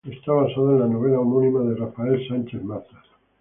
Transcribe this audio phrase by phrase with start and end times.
[0.09, 3.05] Está basada en la novela homónima de Rafael Sánchez Mazas.